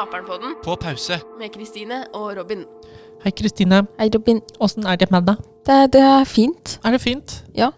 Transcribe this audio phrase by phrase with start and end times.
[0.00, 1.20] hører på Naperen-podden På pause.
[1.38, 2.64] med Kristine og Robin.
[3.22, 3.86] Hei, Kristine.
[3.98, 4.40] Hei, Robin.
[4.60, 5.36] Åssen er det med deg?
[5.66, 6.78] Det, det er fint.
[6.84, 7.44] Er det fint?
[7.54, 7.70] Ja.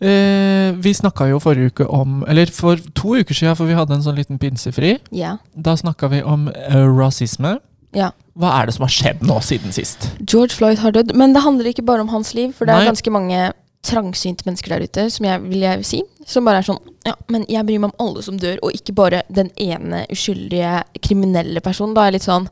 [0.00, 3.94] Eh, vi snakka jo forrige uke om Eller for to uker siden, for vi hadde
[3.94, 4.98] en sånn liten pinsefri.
[5.12, 5.36] Ja.
[5.54, 7.58] Da snakka vi om uh, rasisme.
[7.94, 8.10] Ja.
[8.34, 10.10] Hva er det som har skjedd nå siden sist?
[10.20, 12.52] George Floyd har dødd, men det handler ikke bare om hans liv.
[12.52, 13.52] For det er ganske mange
[13.86, 17.46] trangsynte mennesker der ute, som jeg vil jeg si, som bare er sånn Ja, men
[17.50, 21.94] jeg bryr meg om alle som dør, og ikke bare den ene uskyldige kriminelle personen.
[21.94, 22.48] Da er jeg litt sånn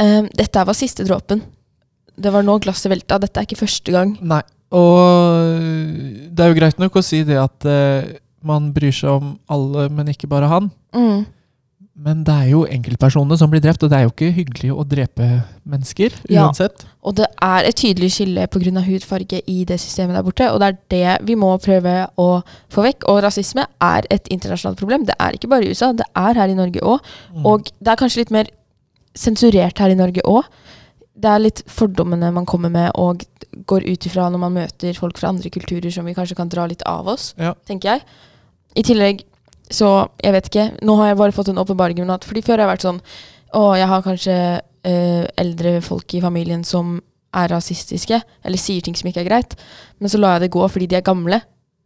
[0.00, 1.42] ehm, Dette var siste dråpen.
[2.16, 3.18] Det var nå glasset velta.
[3.20, 4.14] Dette er ikke første gang.
[4.24, 4.40] Nei.
[4.72, 5.60] Og
[6.32, 8.16] det er jo greit nok å si det at eh,
[8.46, 10.70] man bryr seg om alle, men ikke bare han.
[10.96, 11.26] Mm.
[11.98, 14.84] Men det er jo enkeltpersoner som blir drept, og det er jo ikke hyggelig å
[14.84, 15.26] drepe
[15.64, 16.44] mennesker Ja.
[16.44, 16.84] uansett.
[17.02, 18.82] Og det er et tydelig skille pga.
[18.84, 22.82] hudfarge i det systemet der borte, og det er det vi må prøve å få
[22.84, 23.04] vekk.
[23.08, 25.06] Og rasisme er et internasjonalt problem.
[25.06, 27.00] Det er ikke bare i USA, det er her i Norge òg.
[27.34, 27.46] Mm.
[27.46, 28.46] Og det er kanskje litt mer
[29.14, 30.44] sensurert her i Norge òg.
[31.18, 33.22] Det er litt fordommene man kommer med og
[33.66, 36.66] går ut ifra når man møter folk fra andre kulturer som vi kanskje kan dra
[36.66, 37.54] litt av oss, Ja.
[37.66, 38.02] tenker jeg.
[38.76, 39.22] I tillegg
[39.72, 42.72] så, jeg vet ikke, nå har jeg bare fått en åpenbaring fordi før har jeg
[42.74, 43.00] vært sånn
[43.56, 44.36] Å, jeg har kanskje
[44.86, 46.98] eh, eldre folk i familien som
[47.36, 49.54] er rasistiske, eller sier ting som ikke er greit.
[50.00, 51.40] Men så lar jeg det gå fordi de er gamle.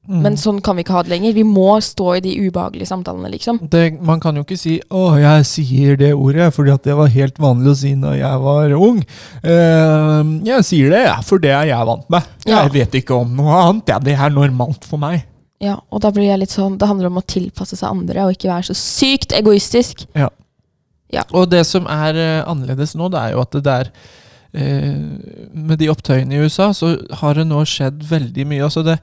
[0.08, 0.23] Mm.
[0.25, 1.34] Men sånn kan vi ikke ha det lenger.
[1.36, 3.61] Vi må stå i de ubehagelige samtalene, liksom.
[3.70, 7.12] det, man kan jo ikke si 'Å, jeg sier det ordet fordi at det var
[7.12, 9.03] helt vanlig å si når jeg var ung'.
[9.45, 12.33] Uh, jeg sier det, for det er jeg vant med.
[12.48, 12.64] Ja.
[12.64, 13.92] Jeg vet ikke om noe annet.
[13.92, 15.27] Ja, det er normalt for meg.
[15.61, 18.33] Ja, og da blir jeg litt sånn Det handler om å tilpasse seg andre og
[18.33, 20.06] ikke være så sykt egoistisk.
[20.17, 20.30] Ja.
[21.36, 23.91] Og det som er eh, annerledes nå, det er jo at det der
[24.55, 24.94] eh,
[25.52, 28.62] Med de opptøyene i USA, så har det nå skjedd veldig mye.
[28.68, 28.96] Altså det,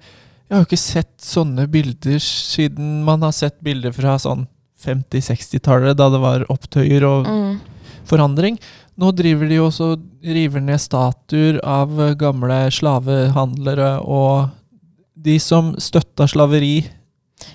[0.48, 4.48] jeg har jo ikke sett sånne bilder siden man har sett bilder fra sånn
[4.86, 7.58] 50-60-tallet, da det var opptøyer og Mm.
[8.08, 8.58] forandring.
[8.98, 9.88] Nå driver de jo også
[10.24, 14.48] river ned statuer av gamle slavehandlere og
[15.28, 16.88] de som støtta slaveri.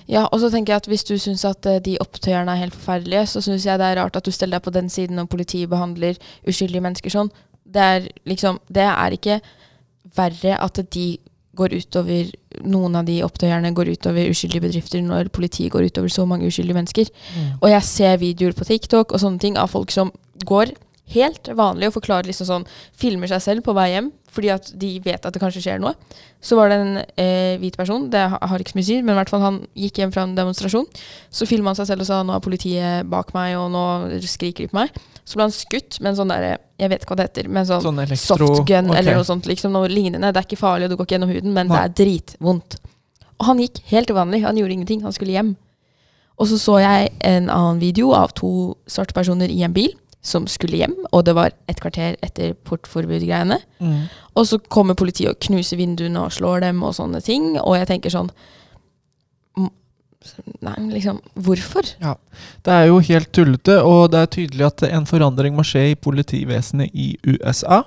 [0.07, 2.75] Ja, og så tenker jeg at Hvis du syns at eh, de opptøyerne er helt
[2.75, 5.27] forferdelige, så syns jeg det er rart at du steller deg på den siden når
[5.31, 7.31] politiet behandler uskyldige mennesker sånn.
[7.65, 9.41] Det er liksom Det er ikke
[10.15, 11.17] verre at de
[11.55, 12.31] går utover
[12.65, 16.77] Noen av de opptøyerne går utover uskyldige bedrifter når politiet går utover så mange uskyldige
[16.77, 17.09] mennesker.
[17.61, 20.11] Og jeg ser videoer på TikTok og sånne ting av folk som
[20.45, 20.73] går
[21.11, 24.95] helt vanlig og forklarer liksom sånn Filmer seg selv på vei hjem fordi at de
[25.03, 25.91] vet at det kanskje skjer noe.
[26.41, 29.13] Så var det en eh, hvit person, det har ikke så mye å si, men
[29.13, 30.87] i hvert fall han gikk hjem fra en demonstrasjon.
[31.29, 33.83] Så filma han seg selv og sa nå er politiet bak meg, og nå
[34.25, 34.97] skriker de på meg.
[35.21, 37.61] Så ble han skutt med en sånn derre Jeg vet ikke hva det heter, med
[37.61, 38.49] en sånn Sånn elektro...
[38.49, 38.99] softgun okay.
[38.99, 39.45] eller noe sånt.
[39.47, 40.33] liksom Noe lignende.
[40.33, 41.77] Det er ikke farlig, og det går ikke gjennom huden, men Nei.
[41.77, 42.79] det er dritvondt.
[43.37, 44.41] Og han gikk helt vanlig.
[44.43, 45.05] Han gjorde ingenting.
[45.05, 45.53] Han skulle hjem.
[46.41, 50.47] Og så så jeg en annen video av to svarte personer i en bil som
[50.47, 53.59] skulle hjem, og det var et kvarter etter portforbud-greiene.
[53.83, 54.05] Mm.
[54.39, 57.91] Og så kommer politiet og knuser vinduene og slår dem og sånne ting, og jeg
[57.91, 58.31] tenker sånn
[60.63, 61.83] Nei, liksom Hvorfor?
[61.99, 62.13] Ja,
[62.63, 65.97] Det er jo helt tullete, og det er tydelig at en forandring må skje i
[65.99, 67.81] politivesenet i USA.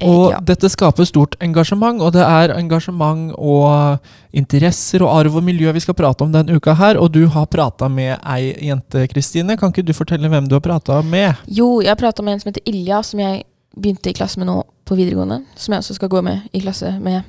[0.00, 0.40] Eh, Og ja.
[0.40, 3.98] dette skaper stort engasjement, og det er engasjement og
[4.36, 6.98] interesser og arv og miljø vi skal prate om denne uka her.
[7.00, 9.56] Og du har prata med ei jente, Kristine.
[9.56, 11.34] Kan ikke du fortelle hvem du har prata med?
[11.48, 13.44] Jo, jeg har prata med en som heter Ilja, som jeg
[13.76, 15.42] begynte i klasse med nå på videregående.
[15.56, 17.24] Som jeg også skal gå med i klasse med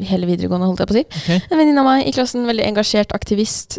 [0.00, 1.06] hele videregående, holdt jeg på å si.
[1.22, 1.42] Okay.
[1.50, 3.78] En venninne av meg i klassen, veldig engasjert aktivist.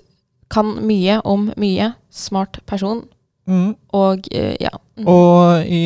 [0.54, 1.94] Kan mye om mye.
[2.14, 3.06] Smart person.
[3.50, 3.74] Mm.
[3.98, 4.70] Og eh, ja.
[5.00, 5.08] Mm.
[5.10, 5.82] Og i,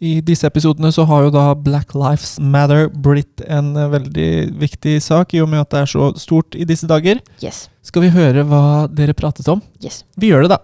[0.00, 4.30] i disse episodene så har jo da Black Lives Matter blitt en eh, veldig
[4.60, 7.22] viktig sak, i og med at det er så stort i disse dager.
[7.44, 7.66] Yes.
[7.86, 8.62] Skal vi høre hva
[8.92, 9.62] dere pratet om?
[9.84, 10.02] Yes.
[10.20, 10.62] Vi gjør det, da.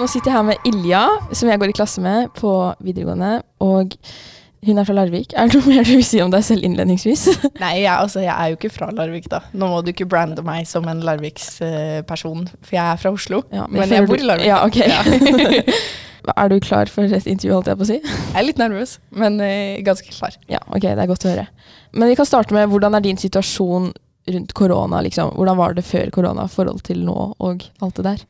[0.00, 1.02] Nå sitter jeg her med Ilja,
[1.36, 3.42] som jeg går i klasse med på videregående.
[3.60, 3.92] Og
[4.64, 5.34] hun er fra Larvik.
[5.36, 7.26] Er det noe mer du vil si om deg selv innledningsvis?
[7.62, 9.42] Nei, jeg, altså, jeg er jo ikke fra Larvik, da.
[9.52, 13.42] Nå må du ikke brande meg som en Larviks-person, for jeg er fra Oslo.
[13.52, 14.48] Ja, Men men jeg bor i Larvik.
[14.48, 14.80] Ja, ok.
[14.80, 15.02] Ja.
[16.30, 17.98] er du klar for et intervju, holdt jeg på å si?
[18.02, 20.36] Jeg er litt nervøs, men eh, ganske klar.
[20.50, 21.46] Ja, ok, det er godt å høre.
[21.92, 23.92] Men vi kan starte med hvordan er din situasjon
[24.32, 25.02] rundt korona?
[25.02, 25.34] liksom?
[25.36, 28.22] Hvordan var det før korona i forhold til nå og alt det der?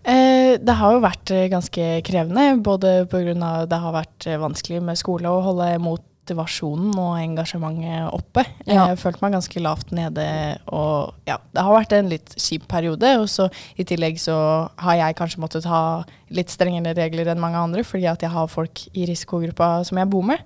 [0.00, 3.66] Eh, det har jo vært eh, ganske krevende, både pga.
[3.68, 5.74] det har vært eh, vanskelig med skole å holde
[6.20, 8.44] motivasjonen og engasjementet oppe.
[8.68, 8.88] Ja.
[8.90, 10.24] Jeg følte meg ganske lavt nede,
[10.70, 13.08] og ja, det har vært en litt kjip periode.
[13.20, 13.48] Og så
[13.80, 14.36] i tillegg så
[14.78, 18.46] har jeg kanskje måttet ha litt strengere regler enn mange andre, fordi at jeg har
[18.50, 20.44] folk i risikogruppa som jeg bor med.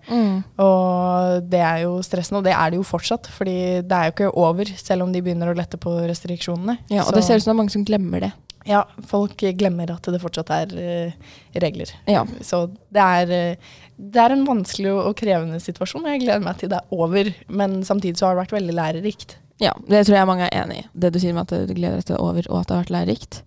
[0.62, 4.15] Og det er jo stressende, og det er det jo fortsatt, fordi det er jo
[4.17, 6.79] ikke over, selv om de begynner å lette på restriksjonene.
[6.88, 8.32] Ja, og Så- det ser ut som det er mange som glemmer det.
[8.64, 11.90] Ja, folk glemmer at det fortsatt er uh, regler.
[12.08, 12.25] Ja.
[12.40, 16.06] Så det er, uh, det er en vanskelig og, og krevende situasjon.
[16.14, 19.37] Jeg gleder meg til det er over, men samtidig så har det vært veldig lærerikt.
[19.62, 20.87] Ja, det tror jeg mange er enig i.
[21.05, 22.76] Det du sier med at du gleder deg til det er over, og at det
[22.76, 23.43] har vært lærerikt.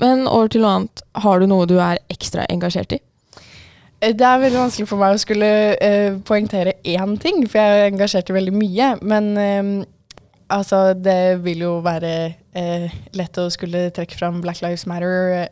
[0.00, 1.04] Men over til noe annet.
[1.24, 3.00] Har du noe du er ekstra engasjert i?
[4.00, 7.80] Eh, det er veldig vanskelig for meg å skulle uh, poengtere én ting, for jeg
[7.80, 8.92] er engasjert i veldig mye.
[9.02, 9.72] Men uh,
[10.50, 12.12] altså, det vil jo være
[12.56, 15.48] eh, lett å skulle trekke fram Black Lives Matter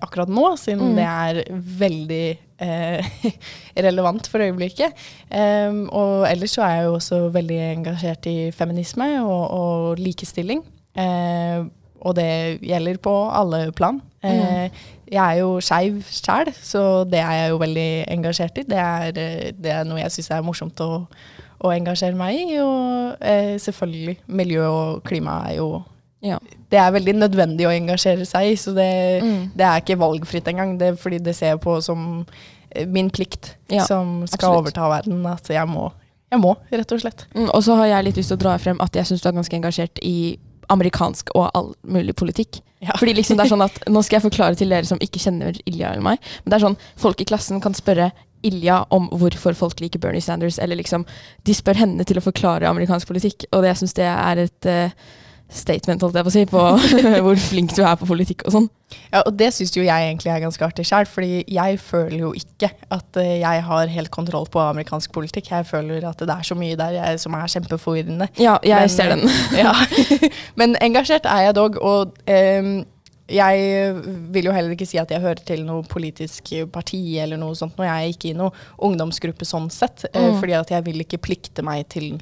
[0.00, 0.98] akkurat nå, siden mm.
[0.98, 1.40] det er
[1.84, 2.26] veldig
[3.86, 4.96] relevant for øyeblikket.
[5.30, 10.64] Um, og ellers så er jeg jo også veldig engasjert i feminisme og, og likestilling.
[12.02, 14.00] og det gjelder på alle plan.
[14.26, 14.74] Mm.
[15.08, 18.64] Jeg er jo skeiv sjæl, så det er jeg jo veldig engasjert i.
[18.68, 21.06] Det er, eh, det er noe jeg syns er morsomt å,
[21.58, 22.58] å, engasjere meg i.
[22.62, 25.70] Og eh, selvfølgelig, miljø og klima er jo
[26.24, 26.40] ja.
[26.68, 28.88] Det er veldig nødvendig å engasjere seg i, så det,
[29.22, 29.42] mm.
[29.54, 30.74] det er ikke valgfritt engang.
[30.80, 32.24] Det er fordi det ser jeg på som
[32.70, 34.64] eh, min plikt ja, som skal absolutt.
[34.64, 35.22] overta verden.
[35.30, 35.86] At jeg må,
[36.32, 37.28] jeg må rett og slett.
[37.36, 39.30] Mm, og så har jeg litt lyst til å dra frem at jeg syns du
[39.30, 40.18] er ganske engasjert i
[40.68, 42.60] amerikansk og all mulig politikk.
[42.84, 42.94] Ja.
[42.98, 45.56] Fordi liksom det er sånn at, Nå skal jeg forklare til dere som ikke kjenner
[45.66, 46.28] Ilja eller meg.
[46.44, 48.12] Men det er sånn, Folk i klassen kan spørre
[48.46, 50.58] Ilja om hvorfor folk liker Bernie Sanders.
[50.62, 51.06] Eller liksom,
[51.46, 53.48] de spør henne til å forklare amerikansk politikk.
[53.52, 55.08] Og det, jeg syns det er et uh,
[55.48, 56.62] statement holdt jeg på å si, på
[57.24, 58.66] hvor flink du er på politikk og sånn.
[59.12, 62.32] Ja, og det syns jo jeg egentlig er ganske artig sjøl, fordi jeg føler jo
[62.36, 65.50] ikke at eh, jeg har helt kontroll på amerikansk politikk.
[65.52, 68.30] Jeg føler at det er så mye der jeg, som er kjempeforvirrende.
[68.40, 69.24] Ja, jeg Men, ser den.
[69.56, 69.74] ja.
[70.60, 72.72] Men engasjert er jeg dog, og um,
[73.28, 73.92] jeg
[74.32, 77.76] vil jo heller ikke si at jeg hører til noe politisk parti eller noe sånt.
[77.78, 80.38] Når jeg er ikke i noe ungdomsgruppe sånn sett, eh, mm.
[80.40, 82.14] fordi at jeg vil ikke plikte meg til,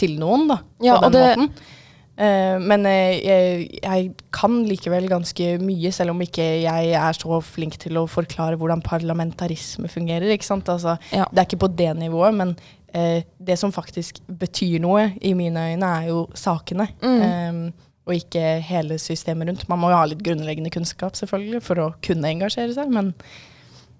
[0.00, 0.60] til noen, da.
[0.84, 1.72] Ja, på den det, måten.
[2.14, 7.40] Uh, men uh, jeg, jeg, kan likevel ganske mye, selv om ikke jeg er så
[7.42, 10.30] flink til å forklare hvordan parlamentarisme fungerer.
[10.30, 10.70] ikke sant?
[10.70, 11.26] Altså, ja.
[11.32, 12.54] Det er ikke på det nivået, men
[12.94, 16.88] uh, det som faktisk betyr noe, i mine øyne, er jo sakene.
[17.02, 17.18] Mm.
[17.26, 19.68] Um, og ikke hele systemet rundt.
[19.68, 23.14] Man må jo ha litt grunnleggende kunnskap selvfølgelig for å kunne engasjere seg, men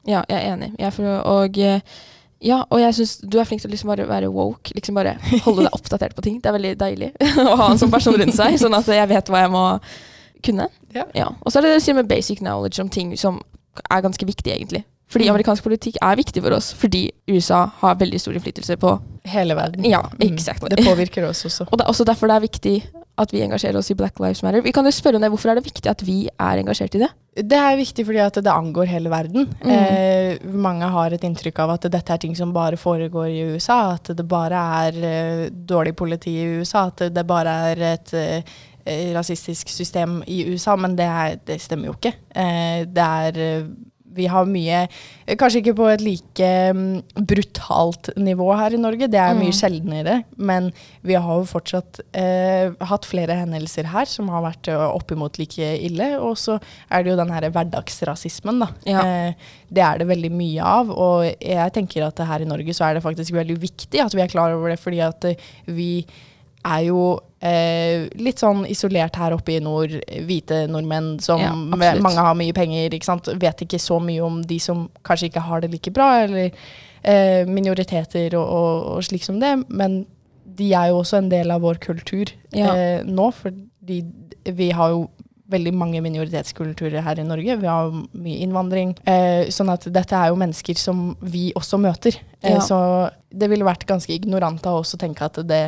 [0.04, 0.74] Ja, jeg er enig.
[0.76, 1.56] Jeg for, og
[2.44, 4.74] ja, og jeg syns du er flink til å liksom bare være woke.
[4.76, 5.16] Liksom bare
[5.46, 6.40] holde deg oppdatert på ting.
[6.42, 7.12] Det er veldig deilig
[7.44, 9.64] å ha en sånn person rundt seg, sånn at jeg vet hva jeg må
[10.44, 10.68] kunne.
[10.92, 11.06] Ja.
[11.16, 11.30] ja.
[11.40, 13.40] Og så er det det du sier med basic knowledge om ting som
[13.88, 14.84] er ganske viktig, egentlig.
[15.10, 15.32] Fordi mm.
[15.34, 19.86] amerikansk politikk er viktig for oss, fordi USA har veldig stor innflytelse på Hele verden.
[19.88, 20.68] Ja, exactly.
[20.68, 20.76] Mm.
[20.76, 21.64] Det påvirker oss også.
[21.70, 22.74] Og det er også derfor det er viktig
[23.20, 24.64] at vi engasjerer oss i Black Lives Matter.
[24.64, 27.02] Vi kan jo spørre om det, Hvorfor er det viktig at vi er engasjert i
[27.04, 27.10] det?
[27.34, 29.48] Det er viktig fordi at det angår hele verden.
[29.62, 29.70] Mm.
[29.74, 33.94] Eh, mange har et inntrykk av at dette er ting som bare foregår i USA.
[33.94, 36.88] At det bare er eh, dårlig politi i USA.
[36.90, 38.54] At det bare er et eh,
[39.14, 40.76] rasistisk system i USA.
[40.78, 42.16] Men det, er, det stemmer jo ikke.
[42.34, 43.66] Eh, det er
[44.14, 44.84] vi har mye
[45.40, 49.56] Kanskje ikke på et like um, brutalt nivå her i Norge, det er mye mm.
[49.56, 50.16] sjeldnere.
[50.36, 50.66] Men
[51.00, 55.70] vi har jo fortsatt eh, hatt flere hendelser her som har vært uh, oppimot like
[55.88, 56.10] ille.
[56.20, 56.58] Og så
[56.92, 58.68] er det jo den her hverdagsrasismen, da.
[58.84, 59.06] Ja.
[59.06, 60.92] Eh, det er det veldig mye av.
[60.92, 64.26] Og jeg tenker at her i Norge så er det faktisk veldig viktig at vi
[64.26, 65.30] er klar over det, fordi at
[65.72, 65.92] vi
[66.64, 69.96] er jo eh, litt sånn isolert her oppe i nord.
[70.28, 73.30] Hvite nordmenn som ja, mange har mye penger, ikke sant?
[73.40, 76.50] vet ikke så mye om de som kanskje ikke har det like bra, eller
[77.02, 79.56] eh, minoriteter og, og, og, slik som det.
[79.68, 80.02] Men
[80.44, 82.72] de er jo også en del av vår kultur ja.
[82.72, 84.02] eh, nå, fordi
[84.54, 85.06] vi har jo
[85.54, 87.56] veldig mange minoritetskulturer her i Norge.
[87.60, 88.94] Vi har mye innvandring.
[89.08, 92.16] Eh, sånn at dette er jo mennesker som vi også møter.
[92.40, 92.62] Eh, ja.
[92.64, 92.78] Så
[93.28, 95.64] det ville vært ganske ignorant av oss å tenke at det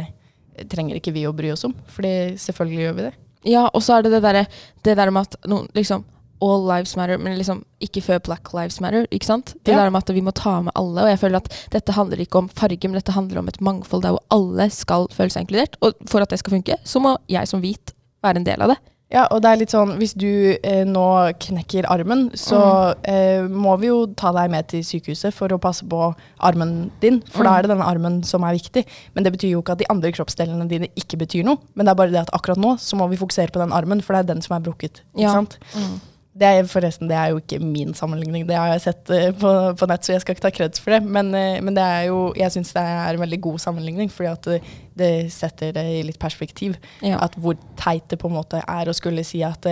[0.73, 1.75] trenger ikke vi å bry oss om.
[1.93, 3.15] Fordi selvfølgelig gjør vi det.
[3.47, 4.47] Ja, og så er det det derre
[4.87, 6.07] det der med at noen liksom
[6.45, 9.07] All lives matter, men liksom ikke før Black lives matter.
[9.09, 9.55] ikke sant?
[9.65, 9.79] Det ja.
[9.81, 11.07] der med at vi må ta med alle.
[11.07, 14.05] Og jeg føler at dette handler ikke om farge, men dette handler om et mangfold
[14.05, 15.79] der hvor alle skal føle seg inkludert.
[15.81, 18.75] Og for at det skal funke, så må jeg som hvit være en del av
[18.75, 18.77] det.
[19.13, 21.05] Ja, og det er litt sånn hvis du eh, nå
[21.39, 23.05] knekker armen, så mm.
[23.13, 26.09] eh, må vi jo ta deg med til sykehuset for å passe på
[26.49, 27.21] armen din.
[27.31, 27.47] For mm.
[27.47, 28.83] da er det denne armen som er viktig.
[29.15, 31.63] Men det betyr jo ikke at de andre kroppsdelene dine ikke betyr noe.
[31.79, 34.03] Men det er bare det at akkurat nå så må vi fokusere på den armen,
[34.03, 35.05] for det er den som er brukket.
[35.15, 35.39] Ikke ja.
[35.39, 35.59] sant?
[35.79, 35.97] Mm.
[36.37, 39.53] Det er forresten, det er jo ikke min sammenligning, det har jeg sett uh, på,
[39.81, 40.99] på, nett, så jeg skal ikke ta kreds for det.
[41.17, 44.29] Men, uh, men det er jo, jeg syns det er en veldig god sammenligning, fordi
[44.29, 46.77] at uh, det setter det i litt perspektiv.
[47.01, 47.23] Ja.
[47.25, 49.65] At hvor teit det på en måte er å skulle si at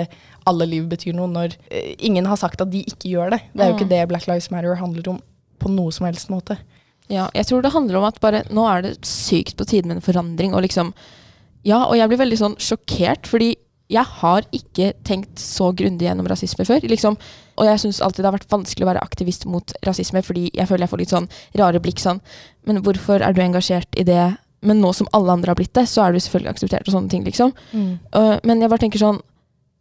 [0.49, 1.59] alle liv betyr noe, når
[1.99, 3.43] ingen har sagt at de ikke gjør det.
[3.53, 3.95] Det er jo ikke mm.
[3.95, 5.21] det Black Lives Matter handler om
[5.61, 6.59] på noe som helst måte.
[7.13, 9.99] Ja, jeg tror det handler om at bare nå er det sykt på tide med
[9.99, 10.95] en forandring, og liksom
[11.65, 13.55] Ja, og jeg blir veldig sånn sjokkert, fordi
[13.93, 16.87] jeg har ikke tenkt så grundig gjennom rasisme før.
[16.89, 17.19] Liksom.
[17.61, 20.71] Og jeg syns alltid det har vært vanskelig å være aktivist mot rasisme, fordi jeg
[20.71, 21.29] føler jeg får litt sånn
[21.61, 22.23] rare blikk sånn
[22.65, 24.35] Men hvorfor er du engasjert i det?
[24.65, 27.13] Men nå som alle andre har blitt det, så er du selvfølgelig akseptert og sånne
[27.13, 27.53] ting, liksom.
[27.77, 27.99] Mm.
[28.17, 29.21] Uh, men jeg bare tenker sånn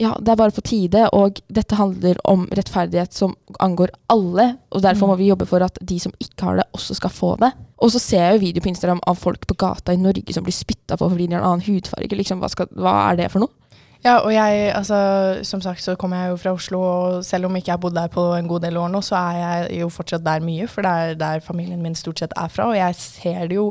[0.01, 4.47] ja, det er bare på tide, og dette handler om rettferdighet som angår alle.
[4.73, 5.19] Og derfor må mm.
[5.21, 7.51] vi jobbe for at de som ikke har det, også skal få det.
[7.77, 10.45] Og så ser jeg jo video på Instagram av folk på gata i Norge som
[10.45, 12.17] blir spytta på fordi de har en annen hudfarge.
[12.19, 13.53] Liksom, hva, skal, hva er det for noe?
[14.03, 14.97] Ja, og jeg, altså,
[15.47, 17.95] som sagt så kommer jeg jo fra Oslo, og selv om ikke jeg har bodd
[17.95, 20.83] der på en god del år nå, så er jeg jo fortsatt der mye, for
[20.83, 22.67] det er der familien min stort sett er fra.
[22.67, 23.69] Og jeg ser det jo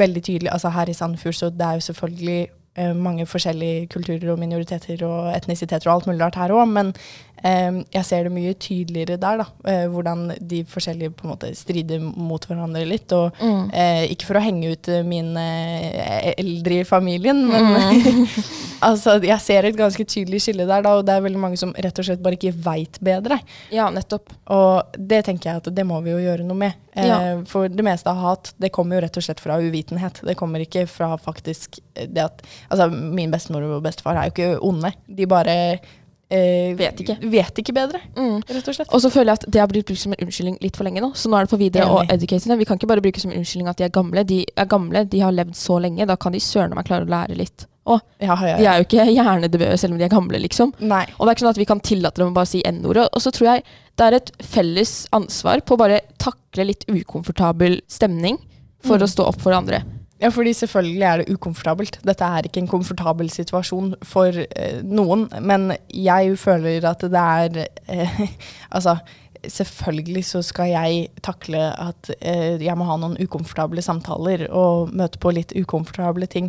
[0.00, 0.52] veldig tydelig.
[0.52, 2.48] altså Her i Sandefjord så det er jo selvfølgelig
[2.98, 6.90] mange forskjellige kulturer og minoriteter og etnisiteter og alt mulig rart her òg, men
[7.46, 9.46] eh, jeg ser det mye tydeligere der, da.
[9.70, 13.14] Eh, hvordan de forskjellige på en måte strider mot hverandre litt.
[13.14, 13.70] Og mm.
[14.10, 18.24] ikke for å henge ut min eldre i familien, men mm.
[18.88, 21.74] altså, jeg ser et ganske tydelig skille der, da, og det er veldig mange som
[21.78, 23.38] rett og slett bare ikke veit bedre.
[23.74, 24.34] Ja, nettopp.
[24.54, 26.80] Og det tenker jeg at det må vi jo gjøre noe med.
[26.94, 27.18] Eh, ja.
[27.50, 30.20] for det meste av hat, det kommer jo rett og slett fra uvitenhet.
[30.22, 34.64] Det kommer ikke fra faktisk det at Altså, min bestemor og bestefar er jo ikke
[34.64, 34.94] onde.
[35.06, 35.58] De bare
[36.34, 37.14] Eh, vet ikke.
[37.30, 38.38] Vet ikke bedre, mm.
[38.48, 38.88] rett og slett.
[38.96, 41.02] Og så føler jeg at det har blitt brukt som en unnskyldning litt for lenge
[41.04, 41.12] nå.
[41.14, 43.42] Så nå er det på videre og educate Vi kan ikke bare bruke som en
[43.42, 44.24] unnskyldning at de er gamle.
[44.24, 46.08] De er gamle, de har levd så lenge.
[46.08, 47.68] Da kan de søren meg klare å lære litt.
[47.84, 48.56] Og ja, ja, ja.
[48.56, 50.72] de er jo ikke hjernedøde selv om de er gamle, liksom.
[50.80, 51.04] Nei.
[51.18, 53.10] Og det er ikke sånn at vi kan tillate dem å bare si n-ordet.
[53.12, 53.64] Og så tror jeg
[53.94, 58.40] det er et felles ansvar på å bare takle litt ukomfortabel stemning
[58.84, 59.04] for mm.
[59.04, 59.82] å stå opp for andre.
[60.22, 61.98] Ja, fordi selvfølgelig er det ukomfortabelt.
[62.06, 65.26] Dette er ikke en komfortabel situasjon for eh, noen.
[65.44, 68.22] Men jeg føler at det er eh,
[68.74, 68.96] Altså,
[69.44, 75.20] selvfølgelig så skal jeg takle at eh, jeg må ha noen ukomfortable samtaler og møte
[75.20, 76.48] på litt ukomfortable ting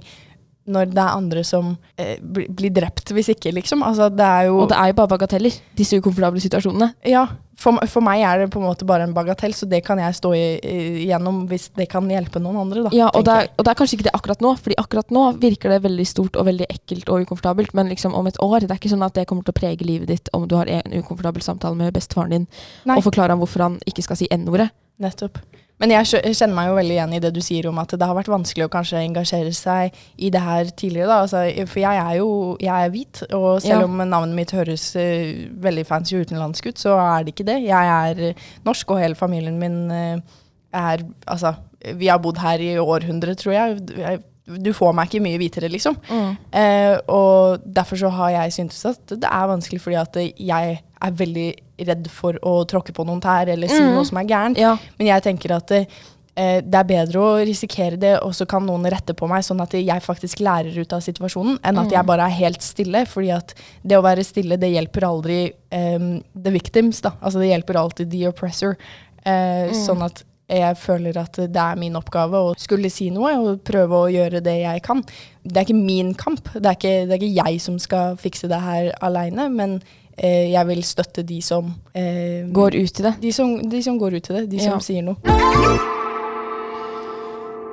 [0.66, 3.84] når det er andre som eh, blir drept, hvis ikke, liksom.
[3.86, 6.94] Altså, det er jo Og det er jo bare bagateller, disse ukomfortable situasjonene.
[7.06, 7.28] Ja.
[7.56, 10.18] For, for, meg er det på en måte bare en bagatell, så det kan jeg
[10.18, 12.84] stå igjennom hvis det kan hjelpe noen andre.
[12.88, 15.14] Da, ja, og det, er, og det, er, kanskje ikke det akkurat nå, Fordi akkurat
[15.16, 18.66] nå virker det veldig stort og veldig ekkelt og ukomfortabelt, men liksom om et år
[18.66, 20.68] Det er ikke sånn at det kommer til å prege livet ditt om du har
[20.68, 22.50] en ukomfortabel samtale med bestefaren din
[22.84, 22.98] Nei.
[22.98, 24.68] og forklare ham hvorfor han ikke skal si n-ordet.
[25.00, 25.40] Nettopp.
[25.82, 28.16] Men jeg kjenner meg jo veldig igjen i det du sier om at det har
[28.16, 31.10] vært vanskelig å kanskje engasjere seg i det her tidligere.
[31.10, 31.18] da.
[31.26, 32.30] Altså, for jeg er jo
[32.64, 33.90] jeg er hvit, og selv ja.
[33.90, 35.34] om navnet mitt høres uh,
[35.66, 37.60] veldig fancy utenlandsk ut, så er det ikke det.
[37.68, 40.40] Jeg er uh, norsk, og hele familien min uh,
[40.76, 41.54] er Altså,
[42.00, 45.96] vi har bodd her i århundrer, tror jeg du får meg ikke mye hvitere, liksom.
[46.06, 46.36] Mm.
[47.10, 51.48] og derfor så har jeg syntes at det er vanskelig, fordi at jeg er veldig
[51.90, 53.94] redd for å tråkke på noen tær eller si mm.
[53.96, 54.60] noe som er gærent.
[54.62, 54.76] Ja.
[55.00, 55.88] Men jeg tenker at eh,
[56.36, 59.76] det er bedre å risikere det, og så kan noen rette på meg, sånn at
[59.78, 61.96] jeg faktisk lærer ut av situasjonen, enn at mm.
[61.98, 63.06] jeg bare er helt stille.
[63.10, 65.40] fordi at det å være stille, det hjelper aldri
[65.72, 67.16] um, the victims, da.
[67.22, 68.80] Altså det hjelper alltid the oppressor.
[69.26, 69.78] Eh, mm.
[69.86, 73.98] Sånn at jeg føler at det er min oppgave å skulle si noe og prøve
[73.98, 75.02] å gjøre det jeg kan.
[75.42, 76.52] Det er ikke min kamp.
[76.54, 79.80] Det er ikke, det er ikke jeg som skal fikse det her aleine, men
[80.18, 83.14] eh, jeg vil støtte de som eh, Går ut i det?
[83.22, 84.44] De som, de som, går ut i det.
[84.52, 84.72] De ja.
[84.72, 85.18] som sier noe.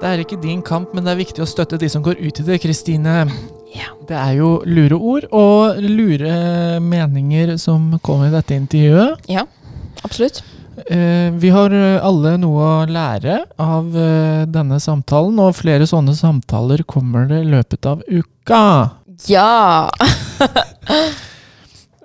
[0.02, 2.40] Det er ikke din kamp, men det er viktig å støtte de som går ut
[2.42, 3.26] i det, Kristine.
[3.72, 3.92] Ja.
[4.08, 9.30] Det er jo lure ord og lure meninger som kommer i dette intervjuet.
[9.30, 9.46] Ja,
[10.02, 10.42] absolutt.
[10.90, 11.72] Eh, vi har
[12.02, 17.50] alle noe å lære av eh, denne samtalen, og flere sånne samtaler kommer det i
[17.54, 18.64] løpet av uka.
[19.30, 19.86] Ja!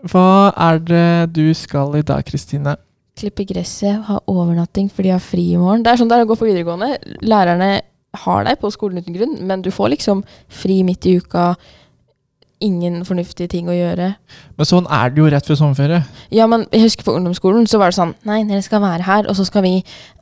[0.06, 2.76] Hva er det du skal i dag, Kristine?
[3.18, 5.82] Klippe gresset, ha overnatting fordi jeg har fri i morgen.
[5.86, 7.18] Det er sånn det er å gå på videregående.
[7.26, 7.72] Lærerne
[8.26, 10.24] har deg på skolen uten grunn, men du får liksom
[10.54, 11.56] fri midt i uka.
[12.62, 14.12] Ingen fornuftige ting å gjøre.
[14.58, 16.00] Men sånn er det jo rett før sommerferie.
[16.34, 19.30] Ja, men jeg husker på ungdomsskolen så var det sånn Nei, dere skal være her,
[19.30, 19.76] og så skal vi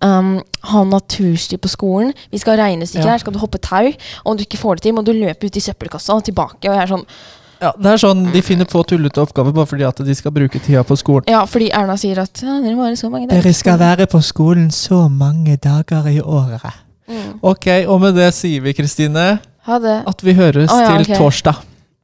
[0.03, 0.35] um,
[0.71, 2.11] ha natursti på skolen.
[2.31, 3.15] Vi skal ha regnestykker ja.
[3.15, 3.87] her, skal du hoppe tau.
[3.87, 6.63] Og om du ikke får det til, må du løpe ut i søppelkassa og tilbake.
[6.67, 7.07] Og jeg er sånn
[7.61, 10.59] ja, det er sånn De finner på tullete oppgaver bare fordi at de skal bruke
[10.59, 11.27] tida på skolen.
[11.31, 13.43] Ja, fordi Erna sier at ja, dere, må være så mange dager.
[13.43, 16.65] dere skal være på skolen så mange dager i året.
[17.07, 17.37] Mm.
[17.45, 19.27] Ok, og med det sier vi, Kristine,
[19.65, 21.19] at vi høres oh, ja, til okay.
[21.21, 21.63] torsdag.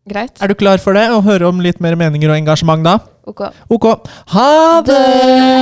[0.10, 0.34] Greit.
[0.42, 1.08] Er du klar for det?
[1.14, 2.98] Å høre om litt mer meninger og engasjement da?
[3.30, 3.46] Ok.
[3.70, 3.92] Ok.
[4.34, 5.61] Ha det!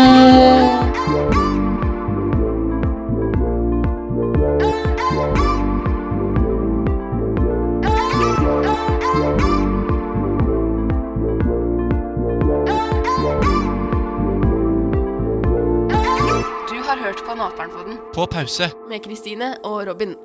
[18.39, 18.71] Pause.
[18.89, 20.15] Med Kristine og Robin.